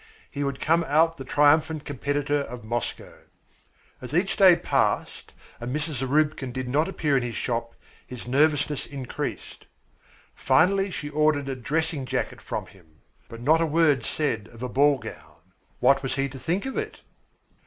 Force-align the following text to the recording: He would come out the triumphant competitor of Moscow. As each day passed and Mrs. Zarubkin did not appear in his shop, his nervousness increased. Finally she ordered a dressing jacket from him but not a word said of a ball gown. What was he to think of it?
He 0.31 0.43
would 0.43 0.59
come 0.59 0.83
out 0.85 1.17
the 1.17 1.23
triumphant 1.23 1.85
competitor 1.85 2.39
of 2.39 2.65
Moscow. 2.65 3.19
As 4.01 4.15
each 4.15 4.35
day 4.35 4.55
passed 4.55 5.31
and 5.59 5.75
Mrs. 5.75 5.99
Zarubkin 6.01 6.51
did 6.51 6.67
not 6.67 6.87
appear 6.87 7.15
in 7.15 7.21
his 7.21 7.35
shop, 7.35 7.75
his 8.07 8.25
nervousness 8.25 8.87
increased. 8.87 9.67
Finally 10.33 10.89
she 10.89 11.11
ordered 11.11 11.47
a 11.47 11.55
dressing 11.55 12.07
jacket 12.07 12.41
from 12.41 12.65
him 12.65 13.01
but 13.29 13.41
not 13.41 13.61
a 13.61 13.65
word 13.67 14.03
said 14.03 14.47
of 14.51 14.63
a 14.63 14.69
ball 14.69 14.97
gown. 14.97 15.35
What 15.79 16.01
was 16.01 16.15
he 16.15 16.27
to 16.29 16.39
think 16.39 16.65
of 16.65 16.77
it? 16.79 17.01